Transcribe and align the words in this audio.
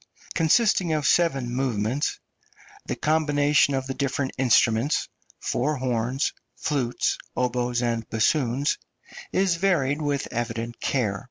consisting 0.33 0.91
of 0.93 1.05
seven 1.05 1.53
movements, 1.53 2.19
the 2.87 2.95
combination 2.95 3.75
of 3.75 3.85
the 3.85 3.93
different 3.93 4.31
instruments 4.39 5.07
(four 5.39 5.75
horns, 5.75 6.33
flutes, 6.55 7.19
oboes, 7.37 7.83
and 7.83 8.09
bassoons) 8.09 8.79
is 9.31 9.57
varied 9.57 10.01
with 10.01 10.27
evident 10.31 10.79
care. 10.81 11.19